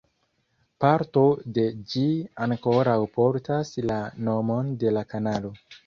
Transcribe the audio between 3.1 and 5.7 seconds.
portas la nomon de la kanalo.